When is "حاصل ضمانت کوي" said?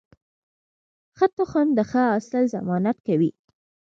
2.11-3.31